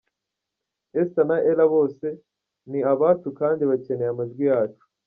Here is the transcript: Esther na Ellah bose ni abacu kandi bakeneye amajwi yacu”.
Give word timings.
Esther 1.01 1.25
na 1.29 1.37
Ellah 1.49 1.71
bose 1.75 2.07
ni 2.69 2.79
abacu 2.91 3.27
kandi 3.39 3.61
bakeneye 3.69 4.09
amajwi 4.11 4.43
yacu”. 4.51 4.85